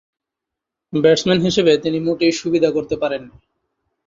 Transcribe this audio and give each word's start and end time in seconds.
Batsman 0.93 1.39
হিসেবে 1.41 1.71
তিনি 1.83 1.97
মোটেই 1.99 2.33
সুবিধে 2.33 2.69
করতে 2.71 2.95
পারেননি। 3.01 3.35